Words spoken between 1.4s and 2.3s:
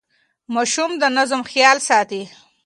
خیال ساتي.